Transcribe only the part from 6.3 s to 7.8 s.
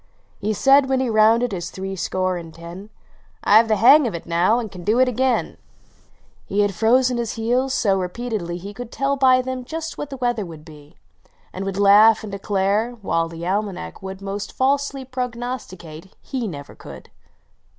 160 GRANDFATHER SOt KKRS "He had frozen his heels